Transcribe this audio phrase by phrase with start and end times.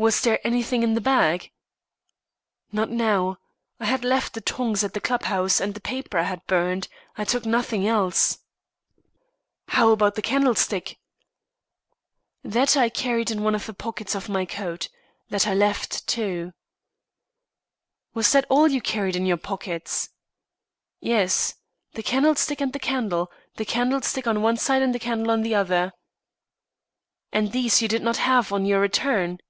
[0.00, 1.50] "Was there anything in the bag?"
[2.70, 3.38] "Not now.
[3.80, 6.86] I had left the tongs at the club house, and the paper I had burned.
[7.16, 8.38] I took nothing else."
[9.66, 11.00] "How about the candlestick?"
[12.44, 14.88] "That I carried in one of the pockets of my coat.
[15.30, 16.52] That I left, too."
[18.14, 20.10] "Was that all you carried in your pockets?"
[21.00, 21.56] "Yes
[21.94, 23.32] the candlestick and the candle.
[23.56, 25.92] The candlestick on one side and the candle on the other."
[27.32, 29.40] "And these you did not have on your return?"